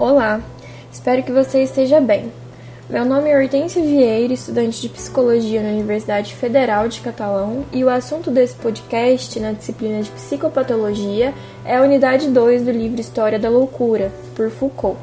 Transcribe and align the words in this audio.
Olá, 0.00 0.40
espero 0.90 1.22
que 1.22 1.30
você 1.30 1.62
esteja 1.62 2.00
bem. 2.00 2.32
Meu 2.88 3.04
nome 3.04 3.28
é 3.28 3.38
Hortência 3.38 3.82
Vieira, 3.82 4.32
estudante 4.32 4.80
de 4.80 4.88
Psicologia 4.88 5.62
na 5.62 5.68
Universidade 5.68 6.34
Federal 6.34 6.88
de 6.88 7.02
Catalão, 7.02 7.66
e 7.70 7.84
o 7.84 7.90
assunto 7.90 8.30
desse 8.30 8.54
podcast, 8.54 9.38
na 9.38 9.52
disciplina 9.52 10.00
de 10.00 10.10
Psicopatologia, 10.10 11.34
é 11.66 11.76
a 11.76 11.82
unidade 11.82 12.30
2 12.30 12.62
do 12.62 12.70
livro 12.70 12.98
História 12.98 13.38
da 13.38 13.50
Loucura, 13.50 14.10
por 14.34 14.50
Foucault. 14.50 14.98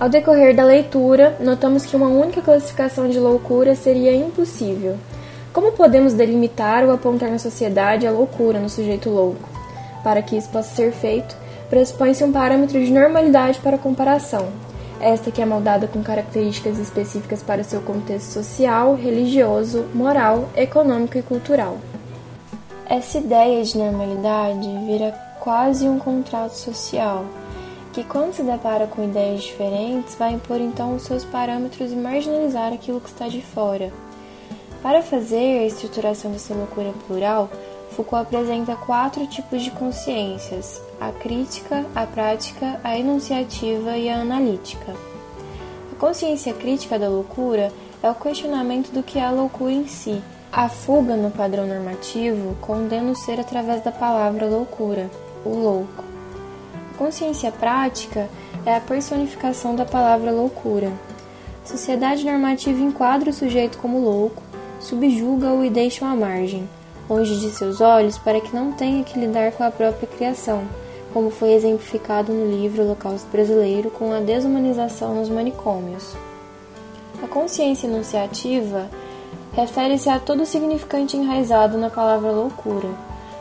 Ao 0.00 0.08
decorrer 0.08 0.56
da 0.56 0.64
leitura, 0.64 1.36
notamos 1.38 1.84
que 1.84 1.94
uma 1.94 2.08
única 2.08 2.40
classificação 2.40 3.10
de 3.10 3.20
loucura 3.20 3.74
seria 3.74 4.16
impossível. 4.16 4.96
Como 5.52 5.72
podemos 5.72 6.14
delimitar 6.14 6.82
ou 6.82 6.92
apontar 6.92 7.28
na 7.28 7.38
sociedade 7.38 8.06
a 8.06 8.10
loucura 8.10 8.58
no 8.58 8.70
sujeito 8.70 9.10
louco? 9.10 9.46
Para 10.02 10.22
que 10.22 10.34
isso 10.34 10.48
possa 10.48 10.74
ser 10.74 10.92
feito, 10.92 11.41
pressupõe-se 11.72 12.22
um 12.22 12.30
parâmetro 12.30 12.78
de 12.84 12.92
normalidade 12.92 13.58
para 13.60 13.78
comparação, 13.78 14.46
esta 15.00 15.30
que 15.30 15.40
é 15.40 15.46
moldada 15.46 15.88
com 15.88 16.02
características 16.02 16.78
específicas 16.78 17.42
para 17.42 17.64
seu 17.64 17.80
contexto 17.80 18.28
social, 18.30 18.94
religioso, 18.94 19.86
moral, 19.94 20.50
econômico 20.54 21.16
e 21.16 21.22
cultural. 21.22 21.78
Essa 22.84 23.16
ideia 23.16 23.64
de 23.64 23.78
normalidade 23.78 24.68
vira 24.84 25.12
quase 25.40 25.88
um 25.88 25.98
contrato 25.98 26.52
social, 26.52 27.24
que 27.90 28.04
quando 28.04 28.34
se 28.34 28.42
depara 28.42 28.86
com 28.86 29.02
ideias 29.02 29.42
diferentes, 29.42 30.14
vai 30.14 30.34
impor 30.34 30.60
então 30.60 30.94
os 30.94 31.04
seus 31.04 31.24
parâmetros 31.24 31.90
e 31.90 31.96
marginalizar 31.96 32.70
aquilo 32.74 33.00
que 33.00 33.08
está 33.08 33.28
de 33.28 33.40
fora. 33.40 33.90
Para 34.82 35.00
fazer 35.00 35.60
a 35.60 35.66
estruturação 35.66 36.32
dessa 36.32 36.52
loucura 36.52 36.92
plural, 37.06 37.48
Foucault 37.92 38.22
apresenta 38.22 38.74
quatro 38.74 39.26
tipos 39.26 39.62
de 39.62 39.70
consciências: 39.70 40.80
a 41.00 41.12
crítica, 41.12 41.84
a 41.94 42.06
prática, 42.06 42.80
a 42.82 42.98
enunciativa 42.98 43.96
e 43.96 44.08
a 44.08 44.20
analítica. 44.20 44.94
A 45.92 45.94
consciência 45.96 46.54
crítica 46.54 46.98
da 46.98 47.08
loucura 47.08 47.70
é 48.02 48.10
o 48.10 48.14
questionamento 48.14 48.90
do 48.92 49.02
que 49.02 49.18
é 49.18 49.24
a 49.24 49.30
loucura 49.30 49.72
em 49.72 49.86
si. 49.86 50.22
A 50.50 50.68
fuga 50.68 51.16
no 51.16 51.30
padrão 51.30 51.66
normativo 51.66 52.56
condena 52.60 53.10
o 53.10 53.16
ser 53.16 53.38
através 53.40 53.82
da 53.82 53.92
palavra 53.92 54.46
loucura, 54.46 55.10
o 55.44 55.50
louco. 55.50 56.04
A 56.94 56.98
consciência 56.98 57.52
prática 57.52 58.28
é 58.66 58.74
a 58.74 58.80
personificação 58.80 59.74
da 59.74 59.84
palavra 59.84 60.30
loucura. 60.30 60.92
A 61.64 61.68
sociedade 61.68 62.24
normativa 62.24 62.82
enquadra 62.82 63.30
o 63.30 63.34
sujeito 63.34 63.78
como 63.78 64.00
louco, 64.00 64.42
subjuga-o 64.80 65.64
e 65.64 65.70
deixa-o 65.70 66.08
à 66.08 66.14
margem 66.14 66.68
longe 67.12 67.38
de 67.38 67.50
seus 67.50 67.80
olhos, 67.82 68.16
para 68.16 68.40
que 68.40 68.54
não 68.54 68.72
tenha 68.72 69.04
que 69.04 69.18
lidar 69.18 69.52
com 69.52 69.62
a 69.62 69.70
própria 69.70 70.08
criação, 70.08 70.64
como 71.12 71.30
foi 71.30 71.52
exemplificado 71.52 72.32
no 72.32 72.46
livro 72.46 72.82
Holocausto 72.82 73.28
Brasileiro 73.30 73.90
com 73.90 74.12
a 74.12 74.20
desumanização 74.20 75.14
nos 75.14 75.28
manicômios. 75.28 76.16
A 77.22 77.28
consciência 77.28 77.86
enunciativa 77.86 78.88
refere-se 79.52 80.08
a 80.08 80.18
todo 80.18 80.46
significante 80.46 81.16
enraizado 81.16 81.76
na 81.76 81.90
palavra 81.90 82.30
loucura. 82.30 82.88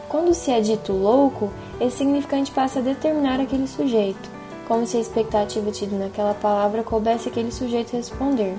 Quando 0.09 0.33
se 0.33 0.51
é 0.51 0.59
dito 0.59 0.91
louco, 0.91 1.49
esse 1.79 1.99
significante 1.99 2.51
passa 2.51 2.79
a 2.79 2.81
determinar 2.81 3.39
aquele 3.39 3.67
sujeito, 3.67 4.29
como 4.67 4.85
se 4.85 4.97
a 4.97 4.99
expectativa 4.99 5.71
tida 5.71 5.97
naquela 5.97 6.33
palavra 6.33 6.83
coubesse 6.83 7.29
aquele 7.29 7.51
sujeito 7.51 7.95
responder. 7.95 8.57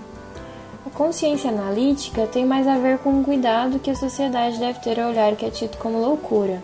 A 0.85 0.91
consciência 0.91 1.49
analítica 1.49 2.27
tem 2.27 2.45
mais 2.45 2.67
a 2.67 2.77
ver 2.77 2.99
com 2.99 3.21
o 3.21 3.23
cuidado 3.23 3.79
que 3.79 3.91
a 3.91 3.95
sociedade 3.95 4.59
deve 4.59 4.81
ter 4.81 4.99
ao 4.99 5.11
olhar 5.11 5.37
que 5.37 5.47
é 5.47 5.51
tido 5.51 5.77
como 5.77 6.01
loucura. 6.01 6.61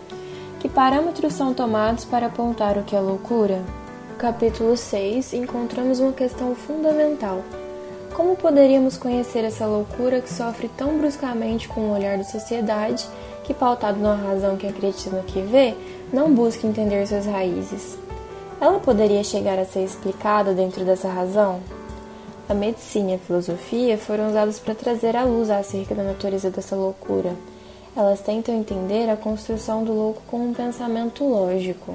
Que 0.59 0.67
parâmetros 0.67 1.33
são 1.33 1.53
tomados 1.53 2.03
para 2.03 2.27
apontar 2.27 2.77
o 2.77 2.83
que 2.83 2.97
é 2.97 2.99
loucura? 2.99 3.63
No 4.09 4.17
capítulo 4.17 4.75
6, 4.75 5.31
encontramos 5.31 6.01
uma 6.01 6.11
questão 6.11 6.53
fundamental. 6.53 7.41
Como 8.13 8.35
poderíamos 8.35 8.97
conhecer 8.97 9.45
essa 9.45 9.65
loucura 9.65 10.19
que 10.19 10.33
sofre 10.33 10.69
tão 10.75 10.97
bruscamente 10.97 11.69
com 11.69 11.79
o 11.79 11.93
olhar 11.93 12.17
da 12.17 12.25
sociedade 12.25 13.07
que, 13.45 13.53
pautado 13.53 14.01
na 14.01 14.15
razão 14.15 14.57
que 14.57 14.67
acredita 14.67 15.15
no 15.15 15.23
que 15.23 15.39
vê, 15.39 15.73
não 16.11 16.33
busca 16.33 16.67
entender 16.67 17.07
suas 17.07 17.25
raízes? 17.25 17.97
Ela 18.59 18.79
poderia 18.79 19.23
chegar 19.23 19.57
a 19.57 19.63
ser 19.63 19.85
explicada 19.85 20.53
dentro 20.53 20.83
dessa 20.83 21.07
razão? 21.07 21.61
A 22.49 22.53
medicina 22.55 23.11
e 23.11 23.13
a 23.13 23.19
filosofia 23.19 23.95
foram 23.95 24.29
usadas 24.29 24.57
para 24.57 24.73
trazer 24.73 25.15
à 25.15 25.23
luz 25.23 25.51
acerca 25.51 25.93
da 25.93 26.01
natureza 26.01 26.49
dessa 26.49 26.75
loucura. 26.75 27.35
Elas 27.95 28.21
tentam 28.21 28.55
entender 28.55 29.07
a 29.07 29.15
construção 29.15 29.83
do 29.83 29.93
louco 29.93 30.23
com 30.25 30.47
um 30.47 30.53
pensamento 30.53 31.23
lógico. 31.23 31.93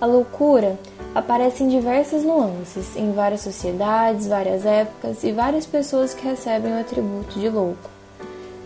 A 0.00 0.06
loucura 0.06 0.76
aparece 1.14 1.62
em 1.62 1.68
diversas 1.68 2.24
nuances, 2.24 2.96
em 2.96 3.12
várias 3.12 3.42
sociedades, 3.42 4.26
várias 4.26 4.66
épocas 4.66 5.22
e 5.22 5.30
várias 5.30 5.66
pessoas 5.66 6.12
que 6.12 6.26
recebem 6.26 6.72
o 6.72 6.80
atributo 6.80 7.38
de 7.38 7.48
louco. 7.48 7.88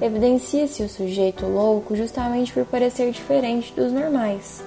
Evidencia-se 0.00 0.82
o 0.82 0.88
sujeito 0.88 1.44
louco 1.44 1.94
justamente 1.94 2.50
por 2.50 2.65
parecer 2.65 3.11
diferente 3.11 3.75
dos 3.75 3.93
normais. 3.93 4.65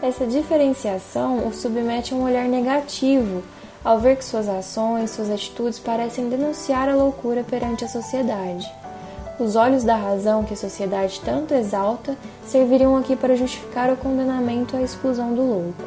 Essa 0.00 0.26
diferenciação 0.26 1.46
o 1.46 1.52
submete 1.52 2.14
a 2.14 2.16
um 2.16 2.24
olhar 2.24 2.48
negativo 2.48 3.42
ao 3.86 4.00
ver 4.00 4.16
que 4.16 4.24
suas 4.24 4.48
ações, 4.48 5.12
suas 5.12 5.30
atitudes 5.30 5.78
parecem 5.78 6.28
denunciar 6.28 6.88
a 6.88 6.96
loucura 6.96 7.44
perante 7.44 7.84
a 7.84 7.88
sociedade. 7.88 8.68
Os 9.38 9.54
olhos 9.54 9.84
da 9.84 9.94
razão 9.94 10.42
que 10.42 10.54
a 10.54 10.56
sociedade 10.56 11.20
tanto 11.24 11.54
exalta 11.54 12.16
serviriam 12.44 12.96
aqui 12.96 13.14
para 13.14 13.36
justificar 13.36 13.88
o 13.92 13.96
condenamento 13.96 14.76
à 14.76 14.82
exclusão 14.82 15.32
do 15.32 15.42
louco. 15.42 15.84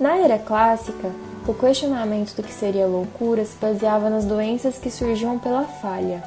Na 0.00 0.16
era 0.16 0.38
clássica, 0.38 1.12
o 1.46 1.52
questionamento 1.52 2.34
do 2.34 2.42
que 2.42 2.54
seria 2.54 2.86
loucura 2.86 3.44
se 3.44 3.58
baseava 3.58 4.08
nas 4.08 4.24
doenças 4.24 4.78
que 4.78 4.90
surgiam 4.90 5.38
pela 5.38 5.64
falha. 5.64 6.24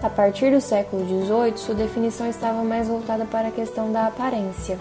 A 0.00 0.08
partir 0.08 0.52
do 0.52 0.60
século 0.60 1.04
XVIII, 1.04 1.56
sua 1.56 1.74
definição 1.74 2.30
estava 2.30 2.62
mais 2.62 2.86
voltada 2.86 3.24
para 3.24 3.48
a 3.48 3.52
questão 3.52 3.90
da 3.90 4.06
aparência. 4.06 4.78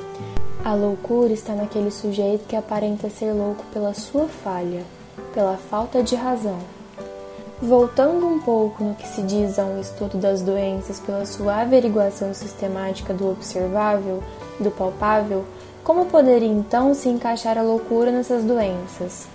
A 0.64 0.76
loucura 0.76 1.34
está 1.34 1.56
naquele 1.56 1.90
sujeito 1.90 2.46
que 2.46 2.56
aparenta 2.56 3.10
ser 3.10 3.34
louco 3.34 3.66
pela 3.74 3.96
sua 3.96 4.28
falha 4.28 4.84
pela 5.36 5.58
falta 5.58 6.02
de 6.02 6.16
razão. 6.16 6.58
Voltando 7.62 8.26
um 8.26 8.40
pouco 8.40 8.84
no 8.84 8.96
que 8.96 9.08
se 9.08 9.22
diz 9.22 9.60
a 9.60 9.66
um 9.66 9.80
estudo 9.80 10.18
das 10.18 10.42
doenças 10.42 11.00
pela 11.00 11.26
sua 11.26 11.62
averiguação 11.62 12.34
sistemática 12.34 13.14
do 13.14 13.30
observável, 13.30 14.24
do 14.60 14.72
palpável, 14.72 15.46
como 15.84 16.06
poderia 16.06 16.48
então 16.48 16.94
se 16.94 17.10
encaixar 17.10 17.58
a 17.58 17.62
loucura 17.62 18.12
nessas 18.12 18.44
doenças? 18.44 19.28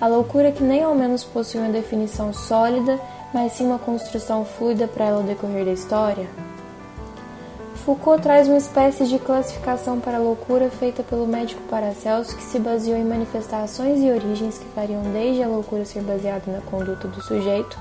A 0.00 0.08
loucura 0.08 0.50
que 0.50 0.62
nem 0.62 0.82
ao 0.82 0.94
menos 0.94 1.22
possui 1.22 1.60
uma 1.60 1.70
definição 1.70 2.32
sólida, 2.32 2.98
mas 3.32 3.52
sim 3.52 3.66
uma 3.66 3.78
construção 3.78 4.44
fluida 4.44 4.88
para 4.88 5.04
ela 5.04 5.22
decorrer 5.22 5.64
da 5.64 5.72
história? 5.72 6.26
Foucault 7.84 8.22
traz 8.22 8.46
uma 8.46 8.58
espécie 8.58 9.08
de 9.08 9.18
classificação 9.18 9.98
para 9.98 10.16
a 10.16 10.20
loucura 10.20 10.70
feita 10.70 11.02
pelo 11.02 11.26
médico 11.26 11.60
Paracelso 11.62 12.36
que 12.36 12.42
se 12.44 12.60
baseou 12.60 12.96
em 12.96 13.04
manifestações 13.04 14.00
e 14.00 14.08
origens 14.08 14.56
que 14.56 14.68
variam 14.76 15.02
desde 15.12 15.42
a 15.42 15.48
loucura 15.48 15.84
ser 15.84 16.00
baseada 16.00 16.44
na 16.46 16.60
conduta 16.60 17.08
do 17.08 17.20
sujeito 17.20 17.76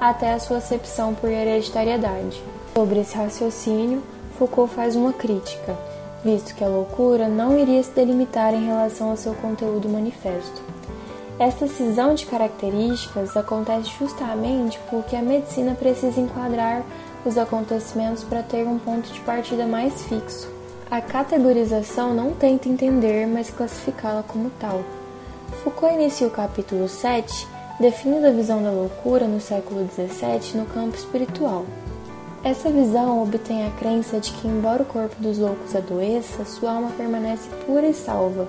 até 0.00 0.32
a 0.32 0.40
sua 0.40 0.56
acepção 0.56 1.14
por 1.14 1.30
hereditariedade. 1.30 2.42
Sobre 2.74 2.98
esse 2.98 3.16
raciocínio, 3.16 4.02
Foucault 4.36 4.74
faz 4.74 4.96
uma 4.96 5.12
crítica, 5.12 5.76
visto 6.24 6.52
que 6.56 6.64
a 6.64 6.68
loucura 6.68 7.28
não 7.28 7.56
iria 7.56 7.80
se 7.80 7.92
delimitar 7.92 8.52
em 8.54 8.66
relação 8.66 9.10
ao 9.10 9.16
seu 9.16 9.34
conteúdo 9.34 9.88
manifesto. 9.88 10.60
Esta 11.38 11.68
cisão 11.68 12.14
de 12.14 12.26
características 12.26 13.36
acontece 13.36 13.88
justamente 14.00 14.80
porque 14.90 15.14
a 15.14 15.22
medicina 15.22 15.76
precisa 15.76 16.20
enquadrar 16.20 16.82
os 17.24 17.38
acontecimentos 17.38 18.24
para 18.24 18.42
ter 18.42 18.66
um 18.66 18.78
ponto 18.78 19.12
de 19.12 19.20
partida 19.20 19.66
mais 19.66 20.02
fixo. 20.02 20.48
A 20.90 21.00
categorização 21.00 22.14
não 22.14 22.32
tenta 22.32 22.68
entender, 22.68 23.26
mas 23.26 23.50
classificá-la 23.50 24.22
como 24.22 24.50
tal. 24.60 24.82
Foucault 25.62 25.94
inicia 25.94 26.26
o 26.26 26.30
capítulo 26.30 26.88
7 26.88 27.48
definindo 27.80 28.26
a 28.26 28.30
visão 28.30 28.62
da 28.62 28.70
loucura 28.70 29.26
no 29.26 29.40
século 29.40 29.88
XVII 29.88 30.56
no 30.56 30.66
campo 30.66 30.96
espiritual. 30.96 31.64
Essa 32.44 32.70
visão 32.70 33.22
obtém 33.22 33.66
a 33.66 33.70
crença 33.70 34.20
de 34.20 34.30
que, 34.32 34.46
embora 34.46 34.82
o 34.82 34.86
corpo 34.86 35.16
dos 35.18 35.38
loucos 35.38 35.74
adoeça, 35.74 36.44
sua 36.44 36.72
alma 36.72 36.90
permanece 36.96 37.48
pura 37.64 37.86
e 37.86 37.94
salva. 37.94 38.46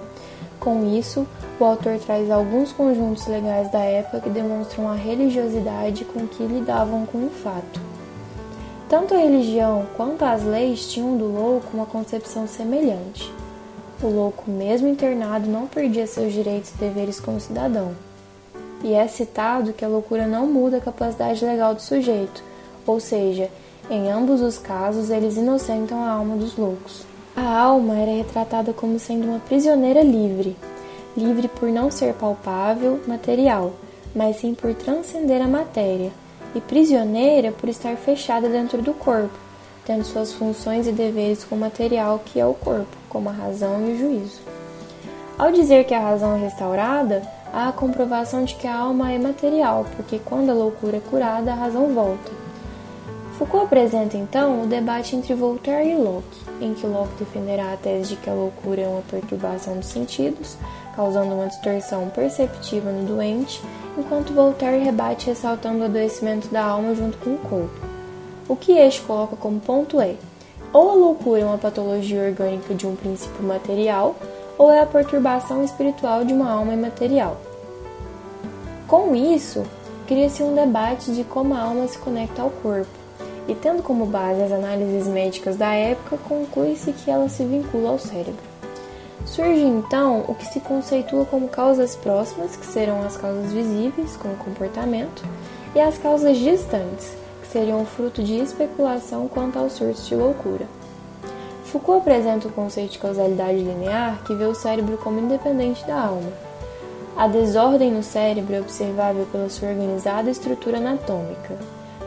Com 0.60 0.86
isso, 0.98 1.26
o 1.60 1.64
autor 1.64 1.98
traz 2.00 2.30
alguns 2.30 2.74
conjuntos 2.74 3.26
legais 3.28 3.72
da 3.72 3.80
época 3.80 4.20
que 4.20 4.30
demonstram 4.30 4.90
a 4.90 4.96
religiosidade 4.96 6.04
com 6.06 6.28
que 6.28 6.44
lidavam 6.44 7.06
com 7.06 7.26
o 7.26 7.30
fato. 7.30 7.95
Tanto 8.88 9.16
a 9.16 9.18
religião 9.18 9.88
quanto 9.98 10.24
as 10.24 10.44
leis 10.44 10.88
tinham 10.92 11.18
do 11.18 11.26
louco 11.26 11.68
uma 11.74 11.88
concepção 11.88 12.48
semelhante. 12.48 13.34
O 14.02 14.08
louco, 14.08 14.50
mesmo 14.50 14.88
internado, 14.88 15.50
não 15.50 15.66
perdia 15.66 16.06
seus 16.06 16.32
direitos 16.32 16.72
e 16.72 16.78
deveres 16.78 17.20
como 17.20 17.40
cidadão. 17.40 17.96
E 18.84 18.94
é 18.94 19.08
citado 19.08 19.74
que 19.74 19.84
a 19.84 19.88
loucura 19.88 20.28
não 20.28 20.46
muda 20.46 20.78
a 20.78 20.82
capacidade 20.82 21.44
legal 21.44 21.74
do 21.74 21.82
sujeito, 21.82 22.44
ou 22.86 23.00
seja, 23.00 23.50
em 23.90 24.12
ambos 24.12 24.42
os 24.42 24.60
casos 24.60 25.10
eles 25.10 25.36
inocentam 25.36 26.04
a 26.04 26.12
alma 26.12 26.36
dos 26.36 26.56
loucos. 26.56 27.04
A 27.36 27.58
alma 27.58 27.96
era 27.96 28.12
retratada 28.12 28.72
como 28.72 29.00
sendo 29.00 29.28
uma 29.28 29.40
prisioneira 29.40 30.04
livre. 30.04 30.56
livre 31.18 31.48
por 31.48 31.70
não 31.70 31.90
ser 31.90 32.14
palpável, 32.14 33.00
material, 33.08 33.74
mas 34.14 34.38
sim 34.38 34.54
por 34.54 34.74
transcender 34.76 35.42
a 35.42 35.48
matéria, 35.48 36.12
e 36.56 36.62
prisioneira 36.62 37.52
por 37.52 37.70
estar 37.70 37.96
fechada 37.98 38.50
dentro 38.50 38.82
do 38.82 38.94
corpo, 38.94 39.38
tendo 39.86 40.04
suas 40.06 40.34
funções 40.34 40.88
e 40.88 40.92
deveres 40.92 41.44
com 41.44 41.56
o 41.56 41.60
material 41.60 42.20
que 42.26 42.40
é 42.40 42.46
o 42.46 42.54
corpo, 42.54 42.98
como 43.10 43.30
a 43.30 43.34
razão 43.34 43.88
e 43.88 43.92
o 43.92 43.98
juízo. 43.98 44.42
Ao 45.38 45.52
dizer 45.52 45.84
que 45.84 45.94
a 45.94 46.00
razão 46.00 46.36
é 46.36 46.40
restaurada, 46.40 47.22
há 47.52 47.68
a 47.68 47.74
comprovação 47.74 48.46
de 48.46 48.56
que 48.56 48.66
a 48.66 48.76
alma 48.76 49.12
é 49.12 49.20
material, 49.20 49.86
porque 49.96 50.18
quando 50.18 50.50
a 50.50 50.54
loucura 50.54 50.98
é 50.98 51.02
curada, 51.02 51.52
a 51.52 51.56
razão 51.56 51.94
volta. 51.94 52.32
Foucault 53.38 53.66
apresenta 53.66 54.16
então 54.16 54.64
o 54.64 54.66
debate 54.66 55.14
entre 55.14 55.34
Voltaire 55.34 55.90
e 55.90 55.96
Locke, 55.96 56.40
em 56.62 56.74
que 56.74 56.88
Locke 56.88 57.16
defenderá 57.20 57.74
a 57.74 57.78
tese 57.78 58.12
de 58.12 58.16
que 58.16 58.30
a 58.30 58.34
loucura 58.34 58.82
é 58.82 58.88
uma 58.88 59.02
perturbação 59.02 59.76
dos 59.76 59.90
sentidos, 59.90 60.58
causando 60.96 61.36
uma 61.36 61.48
distorção 61.48 62.08
perceptiva 62.08 62.90
no 62.90 63.06
doente, 63.06 63.62
enquanto 63.98 64.34
Voltaire 64.34 64.84
rebate 64.84 65.28
ressaltando 65.28 65.80
o 65.80 65.86
adoecimento 65.86 66.48
da 66.50 66.64
alma 66.64 66.96
junto 66.96 67.18
com 67.18 67.32
o 67.32 67.38
corpo. 67.38 67.80
O 68.48 68.56
que 68.56 68.74
este 68.74 69.02
coloca 69.02 69.36
como 69.36 69.60
ponto 69.60 70.00
é: 70.00 70.16
ou 70.72 70.92
a 70.92 70.94
loucura 70.94 71.42
é 71.42 71.46
uma 71.46 71.58
patologia 71.58 72.22
orgânica 72.22 72.74
de 72.74 72.86
um 72.86 72.96
princípio 72.96 73.44
material, 73.44 74.16
ou 74.58 74.70
é 74.72 74.82
a 74.82 74.86
perturbação 74.86 75.64
espiritual 75.64 76.24
de 76.24 76.34
uma 76.34 76.52
alma 76.52 76.74
imaterial. 76.74 77.38
Com 78.88 79.16
isso, 79.16 79.64
cria-se 80.08 80.44
um 80.44 80.54
debate 80.54 81.12
de 81.12 81.24
como 81.24 81.54
a 81.54 81.62
alma 81.62 81.88
se 81.88 81.98
conecta 81.98 82.42
ao 82.42 82.50
corpo, 82.50 82.92
e 83.48 83.56
tendo 83.56 83.82
como 83.82 84.06
base 84.06 84.42
as 84.42 84.52
análises 84.52 85.08
médicas 85.08 85.56
da 85.56 85.74
época, 85.74 86.18
conclui-se 86.28 86.92
que 86.92 87.10
ela 87.10 87.30
se 87.30 87.44
vincula 87.44 87.90
ao 87.90 88.00
cérebro. 88.00 88.55
Surge 89.26 89.62
então 89.62 90.24
o 90.28 90.36
que 90.36 90.46
se 90.46 90.60
conceitua 90.60 91.26
como 91.26 91.48
causas 91.48 91.96
próximas, 91.96 92.56
que 92.56 92.66
serão 92.66 93.02
as 93.02 93.18
causas 93.18 93.52
visíveis, 93.52 94.16
como 94.16 94.36
comportamento, 94.36 95.24
e 95.74 95.80
as 95.80 95.98
causas 95.98 96.38
distantes, 96.38 97.12
que 97.42 97.48
seriam 97.48 97.86
fruto 97.86 98.24
de 98.24 98.38
especulação 98.38 99.28
quanto 99.28 99.58
aos 99.58 99.74
surtos 99.74 100.08
de 100.08 100.16
loucura. 100.16 100.68
Foucault 101.66 102.02
apresenta 102.02 102.48
o 102.48 102.52
conceito 102.52 102.92
de 102.92 103.00
causalidade 103.00 103.58
linear 103.58 104.24
que 104.24 104.34
vê 104.36 104.46
o 104.46 104.56
cérebro 104.56 104.98
como 104.98 105.20
independente 105.20 105.86
da 105.86 106.00
alma. 106.00 106.32
A 107.18 107.28
desordem 107.28 107.92
no 107.92 108.04
cérebro 108.04 108.56
é 108.56 108.62
observável 108.62 109.28
pela 109.32 109.50
sua 109.50 109.70
organizada 109.70 110.30
estrutura 110.30 110.78
anatômica. 110.78 111.58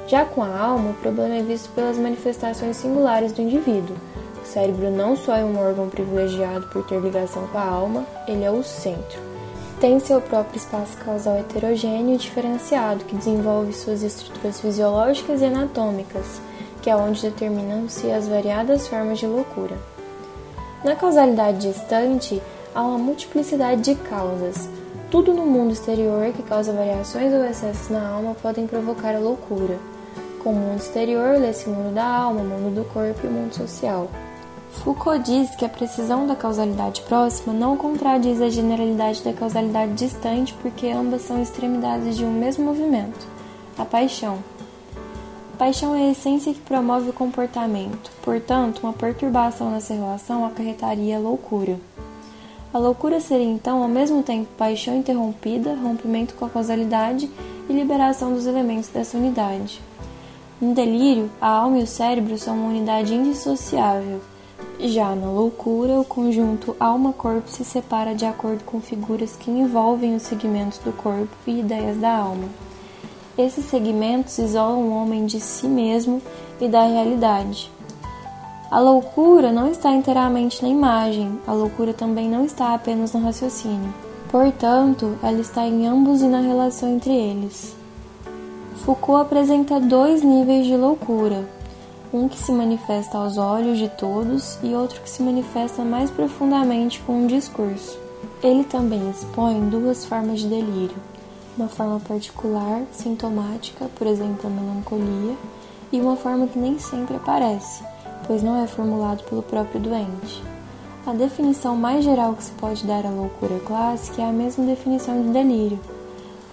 Já 0.06 0.24
com 0.24 0.42
a 0.42 0.58
alma, 0.58 0.90
o 0.90 0.94
problema 0.94 1.34
é 1.34 1.42
visto 1.42 1.70
pelas 1.74 1.98
manifestações 1.98 2.76
singulares 2.76 3.32
do 3.32 3.42
indivíduo. 3.42 3.96
O 4.48 4.50
cérebro 4.50 4.90
não 4.90 5.14
só 5.14 5.36
é 5.36 5.44
um 5.44 5.58
órgão 5.58 5.90
privilegiado 5.90 6.66
por 6.68 6.82
ter 6.86 6.98
ligação 6.98 7.46
com 7.48 7.58
a 7.58 7.66
alma, 7.66 8.06
ele 8.26 8.44
é 8.44 8.50
o 8.50 8.62
centro. 8.62 9.20
Tem 9.78 10.00
seu 10.00 10.22
próprio 10.22 10.56
espaço 10.56 10.96
causal 11.04 11.36
heterogêneo 11.36 12.14
e 12.14 12.16
diferenciado, 12.16 13.04
que 13.04 13.14
desenvolve 13.14 13.74
suas 13.74 14.02
estruturas 14.02 14.58
fisiológicas 14.58 15.42
e 15.42 15.44
anatômicas, 15.44 16.40
que 16.80 16.88
é 16.88 16.96
onde 16.96 17.20
determinam-se 17.20 18.10
as 18.10 18.26
variadas 18.26 18.88
formas 18.88 19.18
de 19.18 19.26
loucura. 19.26 19.76
Na 20.82 20.96
causalidade 20.96 21.70
distante, 21.70 22.40
há 22.74 22.80
uma 22.80 22.96
multiplicidade 22.96 23.82
de 23.82 23.96
causas. 23.96 24.66
Tudo 25.10 25.34
no 25.34 25.44
mundo 25.44 25.74
exterior 25.74 26.32
que 26.32 26.42
causa 26.42 26.72
variações 26.72 27.34
ou 27.34 27.44
excessos 27.44 27.90
na 27.90 28.08
alma 28.08 28.34
podem 28.40 28.66
provocar 28.66 29.14
a 29.14 29.18
loucura. 29.18 29.76
Com 30.42 30.52
o 30.52 30.56
mundo 30.56 30.78
exterior, 30.78 31.38
lê-se 31.38 31.68
o 31.68 31.70
mundo 31.70 31.94
da 31.94 32.06
alma, 32.06 32.40
o 32.40 32.44
mundo 32.44 32.74
do 32.74 32.84
corpo 32.86 33.20
e 33.24 33.28
o 33.28 33.30
mundo 33.30 33.52
social. 33.52 34.08
Foucault 34.70 35.24
diz 35.24 35.54
que 35.56 35.64
a 35.64 35.68
precisão 35.68 36.26
da 36.26 36.36
causalidade 36.36 37.00
próxima 37.02 37.52
não 37.52 37.76
contradiz 37.76 38.40
a 38.40 38.48
generalidade 38.48 39.22
da 39.22 39.32
causalidade 39.32 39.94
distante 39.94 40.54
porque 40.62 40.88
ambas 40.88 41.22
são 41.22 41.42
extremidades 41.42 42.16
de 42.16 42.24
um 42.24 42.32
mesmo 42.32 42.64
movimento, 42.64 43.26
a 43.76 43.84
paixão. 43.84 44.38
Paixão 45.58 45.94
é 45.94 46.02
a 46.02 46.10
essência 46.12 46.54
que 46.54 46.60
promove 46.60 47.10
o 47.10 47.12
comportamento, 47.12 48.12
portanto, 48.22 48.80
uma 48.82 48.92
perturbação 48.92 49.70
nessa 49.70 49.92
relação 49.92 50.46
acarretaria 50.46 51.18
loucura. 51.18 51.80
A 52.72 52.78
loucura 52.78 53.18
seria 53.18 53.46
então 53.46 53.82
ao 53.82 53.88
mesmo 53.88 54.22
tempo 54.22 54.46
paixão 54.56 54.96
interrompida, 54.96 55.74
rompimento 55.74 56.34
com 56.34 56.44
a 56.44 56.50
causalidade 56.50 57.28
e 57.68 57.72
liberação 57.72 58.34
dos 58.34 58.46
elementos 58.46 58.88
dessa 58.88 59.16
unidade. 59.16 59.80
No 60.60 60.74
delírio, 60.74 61.30
a 61.40 61.48
alma 61.48 61.78
e 61.78 61.82
o 61.82 61.86
cérebro 61.86 62.36
são 62.38 62.56
uma 62.56 62.68
unidade 62.68 63.14
indissociável. 63.14 64.20
Já 64.80 65.12
na 65.12 65.28
loucura, 65.28 65.98
o 65.98 66.04
conjunto 66.04 66.76
alma-corpo 66.78 67.50
se 67.50 67.64
separa 67.64 68.14
de 68.14 68.24
acordo 68.24 68.62
com 68.62 68.80
figuras 68.80 69.34
que 69.34 69.50
envolvem 69.50 70.14
os 70.14 70.22
segmentos 70.22 70.78
do 70.78 70.92
corpo 70.92 71.34
e 71.48 71.58
ideias 71.58 71.96
da 71.96 72.16
alma. 72.16 72.44
Esses 73.36 73.64
segmentos 73.64 74.38
isolam 74.38 74.82
o 74.82 74.94
homem 74.94 75.26
de 75.26 75.40
si 75.40 75.66
mesmo 75.66 76.22
e 76.60 76.68
da 76.68 76.86
realidade. 76.86 77.72
A 78.70 78.78
loucura 78.78 79.50
não 79.50 79.68
está 79.68 79.90
inteiramente 79.90 80.62
na 80.62 80.68
imagem, 80.68 81.40
a 81.44 81.52
loucura 81.52 81.92
também 81.92 82.28
não 82.28 82.44
está 82.44 82.72
apenas 82.72 83.12
no 83.12 83.20
raciocínio. 83.20 83.92
Portanto, 84.30 85.18
ela 85.24 85.40
está 85.40 85.66
em 85.66 85.88
ambos 85.88 86.22
e 86.22 86.26
na 86.26 86.40
relação 86.40 86.88
entre 86.88 87.12
eles. 87.12 87.74
Foucault 88.76 89.22
apresenta 89.22 89.80
dois 89.80 90.22
níveis 90.22 90.66
de 90.66 90.76
loucura: 90.76 91.48
um 92.12 92.28
que 92.28 92.38
se 92.38 92.52
manifesta 92.52 93.18
aos 93.18 93.36
olhos 93.36 93.78
de 93.78 93.88
todos 93.88 94.58
e 94.62 94.74
outro 94.74 95.00
que 95.00 95.10
se 95.10 95.22
manifesta 95.22 95.82
mais 95.82 96.10
profundamente 96.10 97.00
com 97.00 97.24
um 97.24 97.26
discurso. 97.26 97.98
Ele 98.42 98.64
também 98.64 99.10
expõe 99.10 99.60
duas 99.68 100.04
formas 100.04 100.40
de 100.40 100.48
delírio 100.48 100.96
uma 101.58 101.68
forma 101.68 101.98
particular, 101.98 102.84
sintomática, 102.92 103.90
por 103.96 104.06
exemplo, 104.06 104.46
a 104.46 104.50
melancolia, 104.50 105.36
e 105.90 106.00
uma 106.00 106.16
forma 106.16 106.46
que 106.46 106.58
nem 106.58 106.78
sempre 106.78 107.16
aparece, 107.16 107.82
pois 108.26 108.42
não 108.42 108.62
é 108.62 108.66
formulado 108.66 109.24
pelo 109.24 109.42
próprio 109.42 109.80
doente. 109.80 110.42
A 111.04 111.12
definição 111.12 111.74
mais 111.74 112.04
geral 112.04 112.34
que 112.34 112.44
se 112.44 112.52
pode 112.52 112.86
dar 112.86 113.04
à 113.04 113.10
loucura 113.10 113.58
clássica 113.60 114.22
é 114.22 114.28
a 114.28 114.32
mesma 114.32 114.66
definição 114.66 115.20
de 115.20 115.30
delírio, 115.30 115.80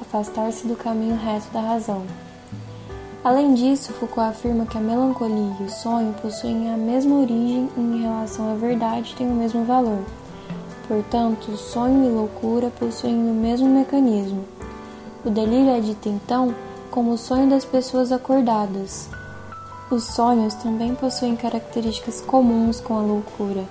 afastar-se 0.02 0.66
do 0.66 0.76
caminho 0.76 1.18
reto 1.18 1.52
da 1.52 1.62
razão. 1.62 2.04
Além 3.26 3.56
disso, 3.56 3.92
Foucault 3.92 4.30
afirma 4.30 4.68
que 4.68 4.78
a 4.78 4.82
melancolia 4.82 5.58
e 5.60 5.64
o 5.64 5.70
sonho 5.70 6.14
possuem 6.22 6.72
a 6.72 6.78
mesma 6.78 7.16
origem 7.22 7.68
e, 7.76 7.82
em 7.82 8.02
relação 8.04 8.54
à 8.54 8.56
verdade, 8.56 9.16
têm 9.18 9.28
o 9.28 9.34
mesmo 9.34 9.66
valor. 9.66 10.04
Portanto, 10.88 11.58
sonho 11.58 12.06
e 12.06 12.10
loucura 12.10 12.72
possuem 12.80 13.16
o 13.16 13.34
mesmo 13.34 13.68
mecanismo, 13.68 14.46
o 15.26 15.30
delírio 15.32 15.72
é 15.72 15.80
dito 15.80 16.08
então 16.08 16.54
como 16.92 17.14
o 17.14 17.18
sonho 17.18 17.50
das 17.50 17.66
pessoas 17.66 18.12
acordadas. 18.12 19.10
Os 19.90 20.04
sonhos 20.04 20.54
também 20.54 20.94
possuem 20.94 21.36
características 21.36 22.22
comuns 22.22 22.80
com 22.80 22.96
a 22.96 23.02
loucura, 23.02 23.64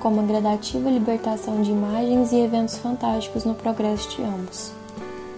como 0.00 0.20
a 0.20 0.22
gradativa 0.22 0.88
libertação 0.88 1.60
de 1.60 1.70
imagens 1.70 2.32
e 2.32 2.40
eventos 2.40 2.78
fantásticos 2.78 3.44
no 3.44 3.54
progresso 3.54 4.08
de 4.16 4.22
ambos. 4.22 4.72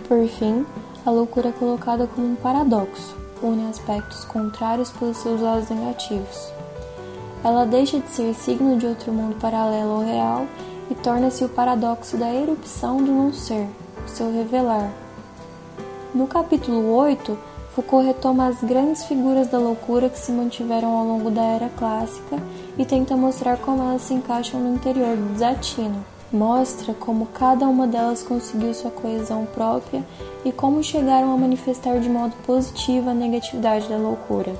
Por 0.06 0.24
fim, 0.28 0.64
a 1.04 1.10
loucura 1.10 1.48
é 1.48 1.52
colocada 1.52 2.06
como 2.06 2.28
um 2.28 2.36
paradoxo, 2.36 3.23
une 3.44 3.68
aspectos 3.68 4.24
contrários 4.24 4.90
pelos 4.90 5.18
seus 5.18 5.40
lados 5.40 5.68
negativos. 5.70 6.52
Ela 7.44 7.66
deixa 7.66 8.00
de 8.00 8.08
ser 8.08 8.34
signo 8.34 8.78
de 8.78 8.86
outro 8.86 9.12
mundo 9.12 9.36
paralelo 9.40 9.92
ao 9.92 10.04
real 10.04 10.46
e 10.90 10.94
torna-se 10.94 11.44
o 11.44 11.48
paradoxo 11.48 12.16
da 12.16 12.32
erupção 12.32 12.96
do 12.96 13.12
não 13.12 13.32
ser, 13.32 13.68
o 14.04 14.08
seu 14.08 14.32
revelar, 14.32 14.90
no 16.14 16.28
capítulo 16.28 16.94
8, 16.94 17.36
Foucault 17.74 18.06
retoma 18.06 18.46
as 18.46 18.62
grandes 18.62 19.04
figuras 19.04 19.48
da 19.48 19.58
loucura 19.58 20.08
que 20.08 20.16
se 20.16 20.30
mantiveram 20.30 20.96
ao 20.96 21.04
longo 21.04 21.28
da 21.28 21.42
era 21.42 21.68
clássica 21.70 22.36
e 22.78 22.84
tenta 22.84 23.16
mostrar 23.16 23.56
como 23.56 23.82
elas 23.82 24.02
se 24.02 24.14
encaixam 24.14 24.60
no 24.60 24.76
interior 24.76 25.16
do 25.16 25.32
desatino. 25.32 26.04
Mostra 26.34 26.92
como 26.92 27.26
cada 27.26 27.64
uma 27.68 27.86
delas 27.86 28.24
conseguiu 28.24 28.74
sua 28.74 28.90
coesão 28.90 29.46
própria 29.46 30.04
e 30.44 30.50
como 30.50 30.82
chegaram 30.82 31.32
a 31.32 31.36
manifestar 31.36 32.00
de 32.00 32.08
modo 32.08 32.34
positivo 32.44 33.08
a 33.08 33.14
negatividade 33.14 33.88
da 33.88 33.96
loucura. 33.96 34.52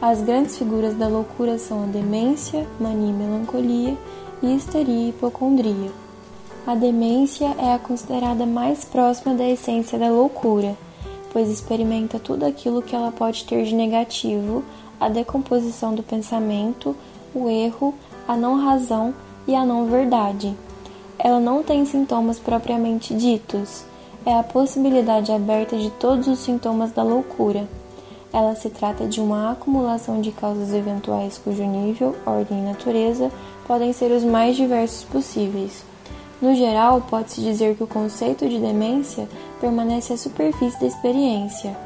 As 0.00 0.22
grandes 0.22 0.56
figuras 0.56 0.94
da 0.94 1.08
loucura 1.08 1.58
são 1.58 1.82
a 1.82 1.86
demência, 1.86 2.68
mania 2.78 3.10
e 3.10 3.12
melancolia, 3.12 3.98
e 4.40 4.54
histeria 4.54 5.06
e 5.06 5.08
hipocondria. 5.08 5.90
A 6.64 6.76
demência 6.76 7.52
é 7.58 7.74
a 7.74 7.80
considerada 7.80 8.46
mais 8.46 8.84
próxima 8.84 9.34
da 9.34 9.48
essência 9.48 9.98
da 9.98 10.08
loucura, 10.08 10.76
pois 11.32 11.50
experimenta 11.50 12.20
tudo 12.20 12.44
aquilo 12.44 12.80
que 12.80 12.94
ela 12.94 13.10
pode 13.10 13.44
ter 13.44 13.64
de 13.64 13.74
negativo, 13.74 14.62
a 15.00 15.08
decomposição 15.08 15.96
do 15.96 16.02
pensamento, 16.04 16.94
o 17.34 17.48
erro, 17.48 17.92
a 18.28 18.36
não 18.36 18.60
razão 18.60 19.12
e 19.48 19.54
a 19.56 19.66
não 19.66 19.86
verdade. 19.86 20.56
Ela 21.24 21.38
não 21.38 21.62
tem 21.62 21.86
sintomas 21.86 22.40
propriamente 22.40 23.14
ditos, 23.14 23.84
é 24.26 24.36
a 24.36 24.42
possibilidade 24.42 25.30
aberta 25.30 25.76
de 25.76 25.88
todos 25.90 26.26
os 26.26 26.40
sintomas 26.40 26.90
da 26.90 27.04
loucura. 27.04 27.68
Ela 28.32 28.56
se 28.56 28.68
trata 28.70 29.06
de 29.06 29.20
uma 29.20 29.52
acumulação 29.52 30.20
de 30.20 30.32
causas 30.32 30.74
eventuais 30.74 31.38
cujo 31.38 31.62
nível, 31.62 32.16
ordem 32.26 32.58
e 32.58 32.62
natureza 32.62 33.30
podem 33.68 33.92
ser 33.92 34.10
os 34.10 34.24
mais 34.24 34.56
diversos 34.56 35.04
possíveis 35.04 35.84
No 36.40 36.56
geral, 36.56 37.02
pode-se 37.08 37.40
dizer 37.40 37.76
que 37.76 37.84
o 37.84 37.86
conceito 37.86 38.48
de 38.48 38.58
demência 38.58 39.28
permanece 39.60 40.12
à 40.12 40.16
superfície 40.16 40.80
da 40.80 40.86
experiência, 40.86 41.76